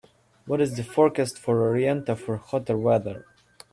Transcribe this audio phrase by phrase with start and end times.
[0.47, 3.27] what is the forecast for Orienta for hotter weather